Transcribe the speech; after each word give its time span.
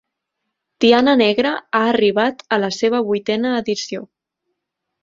Tiana 0.85 1.13
Negra 1.21 1.51
ha 1.57 1.83
arribat 1.91 2.43
a 2.57 2.61
la 2.65 2.73
seva 2.79 3.05
vuitena 3.13 3.57
edició 3.61 4.07